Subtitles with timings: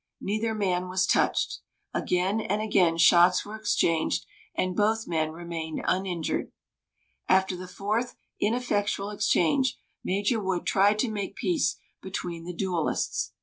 [0.19, 1.59] Neither man was touched.
[1.93, 6.51] Again and again shots were exchanged, and both men remained uninjured.
[7.29, 13.33] After the fourth ineffectual exchange Major Wood tried to make peace between the duellists.